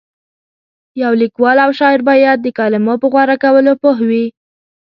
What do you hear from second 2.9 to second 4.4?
په غوره کولو پوه وي.